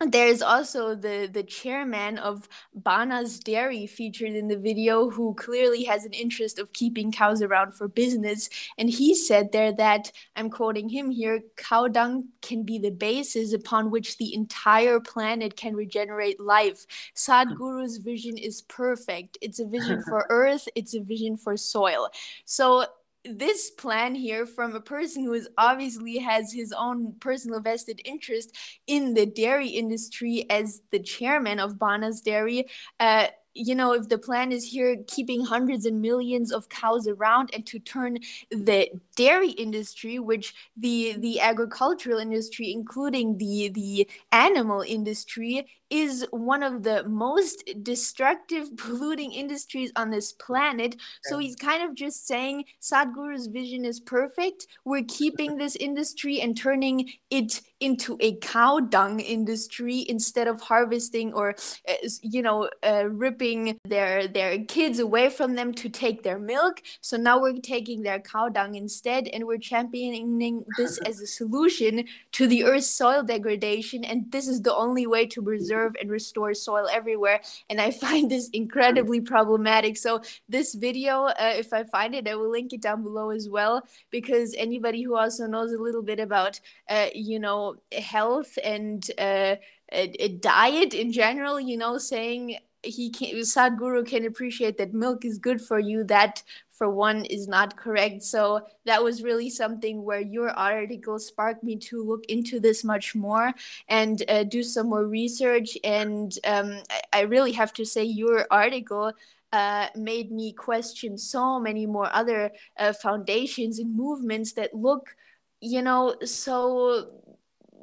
[0.00, 6.04] there's also the the chairman of Banas Dairy featured in the video who clearly has
[6.04, 8.50] an interest of keeping cows around for business.
[8.76, 13.52] And he said there that I'm quoting him here cow dung can be the basis
[13.52, 16.86] upon which the entire planet can regenerate life.
[17.14, 19.38] Sadhguru's vision is perfect.
[19.40, 20.68] It's a vision for earth.
[20.74, 22.10] It's a vision for soil.
[22.44, 22.84] So
[23.24, 28.54] this plan here from a person who is obviously has his own personal vested interest
[28.86, 32.66] in the dairy industry as the chairman of Banas Dairy.
[33.00, 37.50] Uh, you know, if the plan is here keeping hundreds and millions of cows around
[37.54, 38.18] and to turn
[38.50, 46.64] the dairy industry, which the the agricultural industry, including the the animal industry, is one
[46.64, 50.96] of the most destructive, polluting industries on this planet.
[51.22, 54.66] So he's kind of just saying Sadhguru's vision is perfect.
[54.84, 61.32] We're keeping this industry and turning it into a cow dung industry instead of harvesting
[61.32, 61.54] or,
[61.88, 66.82] uh, you know, uh, ripping their their kids away from them to take their milk.
[67.02, 72.04] So now we're taking their cow dung instead, and we're championing this as a solution
[72.32, 74.02] to the Earth's soil degradation.
[74.02, 77.40] And this is the only way to preserve preserve and restore soil everywhere.
[77.70, 79.96] And I find this incredibly problematic.
[79.96, 83.48] So, this video, uh, if I find it, I will link it down below as
[83.48, 89.08] well, because anybody who also knows a little bit about, uh, you know, health and
[89.18, 89.56] uh,
[89.92, 95.24] a, a diet in general, you know, saying he can Sadhguru can appreciate that milk
[95.24, 96.04] is good for you.
[96.04, 96.42] That
[96.74, 98.22] for one is not correct.
[98.22, 103.14] So that was really something where your article sparked me to look into this much
[103.14, 103.54] more
[103.88, 105.78] and uh, do some more research.
[105.84, 109.12] And um, I, I, really have to say, your article.
[109.52, 115.14] Uh, made me question so many more other uh, foundations and movements that look,
[115.60, 117.22] you know, so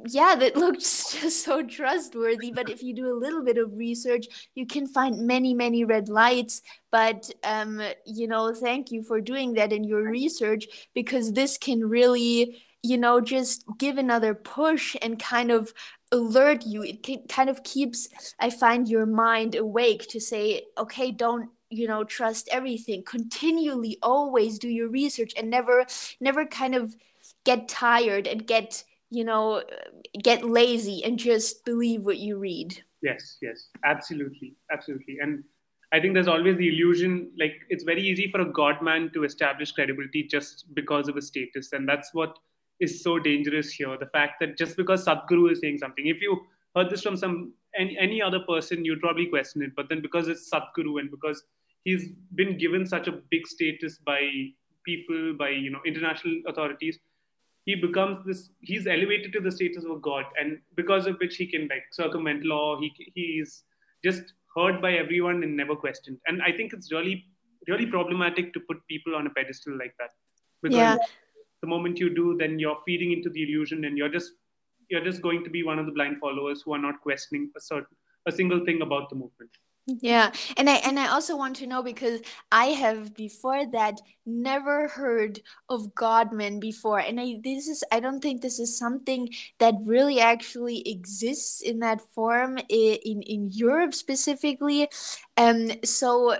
[0.07, 2.51] yeah, that looks just so trustworthy.
[2.51, 6.09] But if you do a little bit of research, you can find many, many red
[6.09, 6.61] lights.
[6.91, 11.87] But, um, you know, thank you for doing that in your research because this can
[11.87, 15.73] really, you know, just give another push and kind of
[16.11, 16.83] alert you.
[16.83, 18.09] It can, kind of keeps,
[18.39, 24.59] I find, your mind awake to say, okay, don't you know trust everything continually always
[24.59, 25.85] do your research and never
[26.19, 26.93] never kind of
[27.45, 29.61] get tired and get you know
[30.23, 32.81] get lazy and just believe what you read.
[33.03, 33.67] Yes yes.
[33.85, 34.55] Absolutely.
[34.71, 35.17] Absolutely.
[35.21, 35.43] And
[35.93, 39.73] i think there's always the illusion like it's very easy for a godman to establish
[39.73, 41.73] credibility just because of his status.
[41.73, 42.39] And that's what
[42.79, 43.97] is so dangerous here.
[43.97, 46.39] The fact that just because sadhguru is saying something if you
[46.75, 49.75] heard this from some any, any other person you'd probably question it.
[49.75, 51.43] But then because it's sadhguru and because
[51.83, 54.21] he's been given such a big status by
[54.85, 56.99] people by you know international authorities
[57.65, 61.35] he becomes this he's elevated to the status of a god and because of which
[61.35, 62.79] he can like circumvent law.
[62.79, 63.63] He he's
[64.03, 66.17] just heard by everyone and never questioned.
[66.27, 67.25] And i think it's really
[67.67, 70.11] really problematic to put people on a pedestal like that.
[70.61, 70.97] Because yeah.
[71.61, 74.33] the moment you do then you're feeding into the illusion and you're just
[74.89, 77.61] you're just going to be one of the blind followers who are not questioning a
[77.61, 77.97] certain
[78.27, 79.51] a single thing about the movement.
[79.87, 83.99] Yeah, and I and I also want to know because I have before that
[84.31, 89.29] never heard of Godman before, and I this is I don't think this is something
[89.59, 94.89] that really actually exists in that form in in Europe specifically.
[95.37, 96.35] Um, so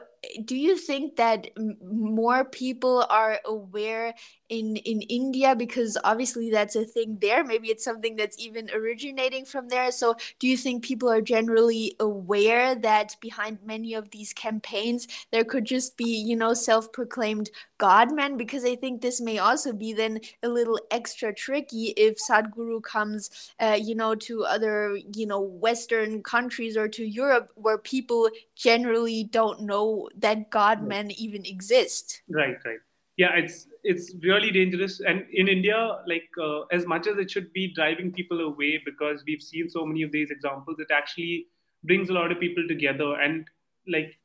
[0.45, 4.13] do you think that more people are aware
[4.49, 5.55] in in India?
[5.55, 7.43] Because obviously that's a thing there.
[7.43, 9.91] Maybe it's something that's even originating from there.
[9.91, 15.43] So do you think people are generally aware that behind many of these campaigns there
[15.43, 17.49] could just be you know self-proclaimed
[17.81, 22.81] godmen because I think this may also be then a little extra tricky if Sadhguru
[22.83, 28.29] comes uh, you know to other you know western countries or to Europe where people
[28.55, 32.21] generally don't know that god men even exist.
[32.29, 32.79] Right right.
[33.17, 34.99] Yeah it's it's really dangerous.
[34.99, 39.23] And in india like uh, as much as it should be driving people away because
[39.25, 41.47] we've seen so many of these examples it actually
[41.83, 43.15] brings a lot of people together.
[43.15, 43.47] And
[43.87, 44.19] like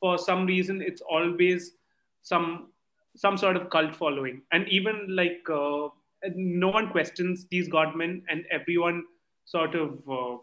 [0.00, 1.72] for some reason it's always
[2.20, 2.71] some
[3.16, 4.42] some sort of cult following.
[4.52, 5.88] And even like uh,
[6.34, 9.04] no one questions these godmen and everyone
[9.44, 10.38] sort of uh,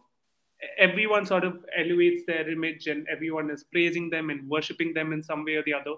[0.78, 5.24] everyone sort of elevates their image and everyone is praising them and worshiping them in
[5.24, 5.94] some way or the other.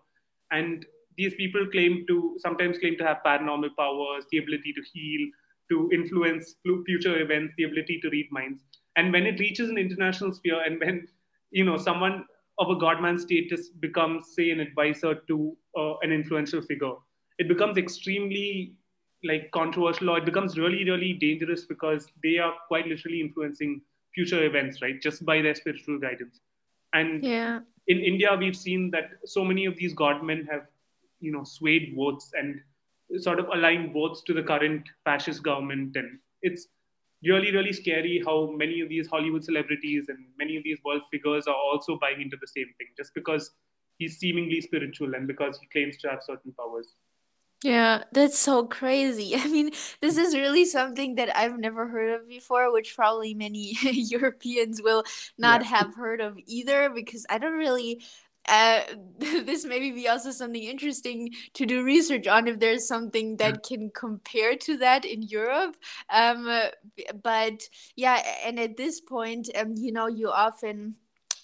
[0.52, 0.86] And
[1.18, 5.28] these people claim to sometimes claim to have paranormal powers the ability to heal
[5.70, 6.56] to influence
[6.86, 8.62] future events the ability to read minds.
[8.98, 11.08] And when it reaches an international sphere and when
[11.52, 12.26] you know someone
[12.60, 16.94] of a godman status becomes say an advisor to uh, an influential figure
[17.38, 18.74] it becomes extremely
[19.24, 23.82] like controversial or it becomes really really dangerous because they are quite literally influencing
[24.14, 25.02] future events, right?
[25.02, 26.40] Just by their spiritual guidance.
[26.94, 27.60] And yeah.
[27.88, 30.68] in India, we've seen that so many of these godmen have,
[31.20, 32.60] you know, swayed votes and
[33.18, 35.96] sort of aligned votes to the current fascist government.
[35.96, 36.68] And it's
[37.24, 41.48] really, really scary how many of these Hollywood celebrities and many of these world figures
[41.48, 43.52] are also buying into the same thing just because
[44.02, 46.96] he's seemingly spiritual and because he claims to have certain powers.
[47.64, 49.36] Yeah, that's so crazy.
[49.38, 49.72] I mean,
[50.02, 55.04] this is really something that I've never heard of before, which probably many Europeans will
[55.38, 55.68] not yeah.
[55.68, 58.04] have heard of either, because I don't really.
[58.50, 58.82] Uh,
[59.20, 63.92] this maybe be also something interesting to do research on if there's something that can
[63.94, 65.76] compare to that in Europe.
[66.10, 66.50] Um,
[67.22, 67.62] but
[67.96, 70.96] yeah, and at this point, um, you know, you often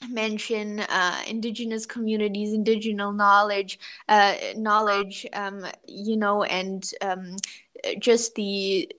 [0.09, 7.35] mention uh, indigenous communities, indigenous knowledge, uh, knowledge, um, you know, and um,
[7.99, 8.91] just the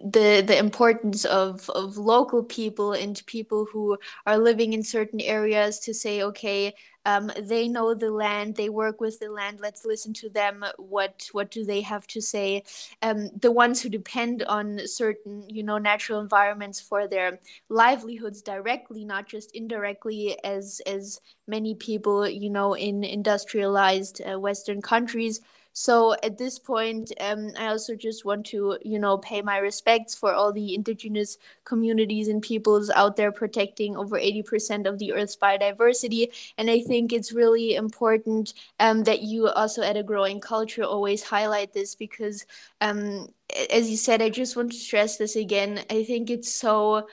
[0.00, 3.96] the the importance of of local people and people who
[4.26, 6.74] are living in certain areas to say okay
[7.06, 10.64] um, they know the land they work with the land let's listen to them.
[10.76, 12.64] What what do they have to say?
[13.00, 19.04] Um, the ones who depend on certain you know natural environments for their livelihoods directly
[19.04, 25.40] not just indirectly as as many people you know in industrialized uh, western countries
[25.78, 30.14] so at this point, um, I also just want to, you know, pay my respects
[30.14, 35.36] for all the indigenous communities and peoples out there protecting over 80% of the Earth's
[35.36, 36.28] biodiversity.
[36.56, 41.22] And I think it's really important um, that you also at a growing culture always
[41.22, 42.46] highlight this because,
[42.80, 43.28] um,
[43.70, 45.84] as you said, I just want to stress this again.
[45.90, 47.06] I think it's so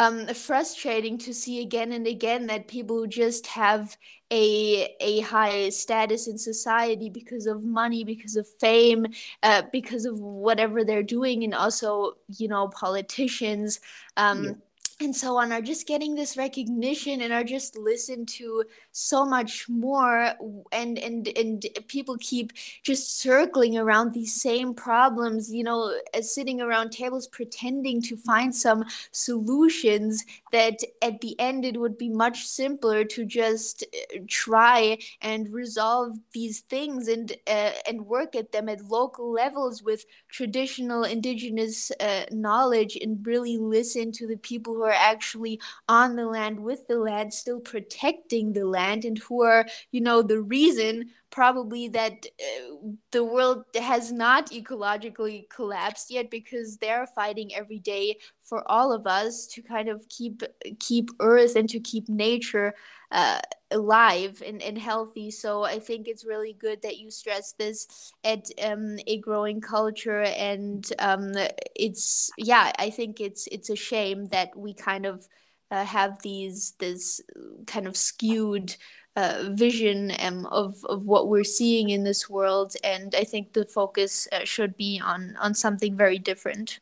[0.00, 3.98] um, frustrating to see again and again that people just have
[4.32, 9.06] a a high status in society because of money, because of fame,
[9.42, 13.78] uh, because of whatever they're doing, and also you know politicians.
[14.16, 14.52] Um, yeah.
[15.00, 19.68] And so on are just getting this recognition and are just listened to so much
[19.68, 20.32] more
[20.72, 26.90] and and and people keep just circling around these same problems you know sitting around
[26.90, 33.04] tables pretending to find some solutions that at the end it would be much simpler
[33.04, 38.84] to just uh, try and resolve these things and uh, and work at them at
[38.84, 44.90] local levels with traditional indigenous uh, knowledge and really listen to the people who are
[44.90, 50.00] actually on the land with the land still protecting the land and who are you
[50.00, 52.74] know the reason probably that uh,
[53.12, 59.06] the world has not ecologically collapsed yet because they're fighting every day for all of
[59.06, 60.42] us to kind of keep
[60.78, 62.74] keep earth and to keep nature
[63.12, 65.30] uh, alive and, and healthy.
[65.30, 70.22] So i think it's really good that you stress this at um, a growing culture
[70.22, 71.32] and um,
[71.74, 75.26] it's yeah i think it's it's a shame that we kind of
[75.70, 77.20] uh, have these this
[77.66, 78.76] kind of skewed
[79.20, 83.66] uh, vision um, of of what we're seeing in this world, and I think the
[83.66, 86.80] focus uh, should be on on something very different.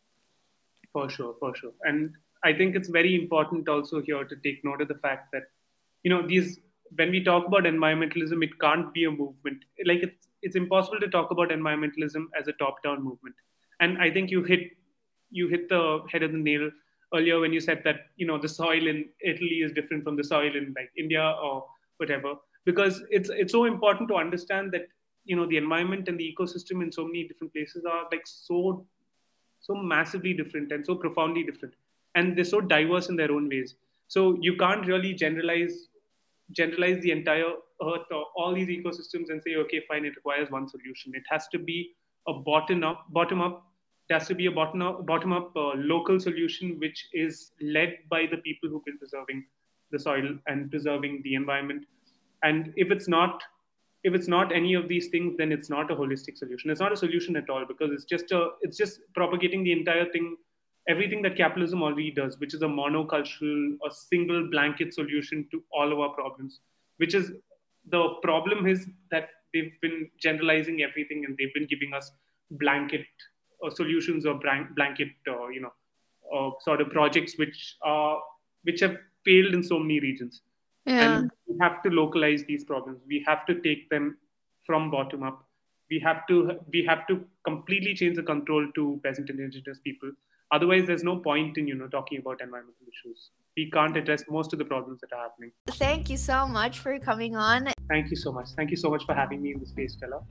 [0.92, 2.14] For sure, for sure, and
[2.44, 5.44] I think it's very important also here to take note of the fact that
[6.02, 6.58] you know these
[6.96, 9.64] when we talk about environmentalism, it can't be a movement.
[9.84, 13.34] Like it's it's impossible to talk about environmentalism as a top-down movement.
[13.80, 14.70] And I think you hit
[15.30, 16.70] you hit the head of the nail
[17.14, 20.24] earlier when you said that you know the soil in Italy is different from the
[20.24, 21.66] soil in like India or
[21.98, 22.34] whatever.
[22.64, 24.88] Because it's it's so important to understand that
[25.24, 28.86] you know the environment and the ecosystem in so many different places are like so
[29.60, 31.74] so massively different and so profoundly different.
[32.14, 33.74] And they're so diverse in their own ways.
[34.08, 35.88] So you can't really generalize
[36.52, 40.68] generalize the entire earth or all these ecosystems and say okay fine it requires one
[40.68, 41.14] solution.
[41.14, 41.94] It has to be
[42.26, 43.64] a bottom up bottom up
[44.08, 47.96] it has to be a bottom up bottom up uh, local solution which is led
[48.10, 49.44] by the people who've been preserving
[49.90, 51.84] the soil and preserving the environment.
[52.42, 53.42] And if it's not
[54.04, 56.70] if it's not any of these things then it's not a holistic solution.
[56.70, 60.10] It's not a solution at all because it's just a it's just propagating the entire
[60.10, 60.36] thing
[60.88, 65.92] everything that capitalism already does which is a monocultural a single blanket solution to all
[65.92, 66.60] of our problems
[66.96, 67.32] which is
[67.90, 72.10] the problem is that they've been generalizing everything and they've been giving us
[72.52, 73.06] blanket
[73.64, 75.72] uh, solutions or blanket uh, you know
[76.34, 78.18] uh, sort of projects which are
[78.64, 78.96] which have
[79.28, 80.42] failed in so many regions.
[80.84, 81.18] Yeah.
[81.18, 83.00] And we have to localize these problems.
[83.06, 84.16] We have to take them
[84.64, 85.44] from bottom up.
[85.90, 86.36] We have to
[86.72, 90.10] we have to completely change the control to peasant and indigenous people.
[90.50, 93.30] Otherwise, there's no point in you know talking about environmental issues.
[93.56, 95.52] We can't address most of the problems that are happening.
[95.66, 97.68] Thank you so much for coming on.
[97.88, 98.48] Thank you so much.
[98.56, 100.22] Thank you so much for having me in the space, Stella.